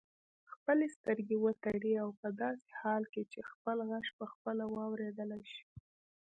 خپلې 0.53 0.85
سترګې 0.95 1.35
وتړئ 1.39 1.93
او 2.03 2.09
په 2.21 2.27
داسې 2.41 2.69
حال 2.81 3.03
کې 3.13 3.21
چې 3.31 3.39
خپل 3.51 3.77
غږ 3.89 4.05
پخپله 4.19 4.65
واورېدلای 4.75 5.43
شئ. 5.53 5.65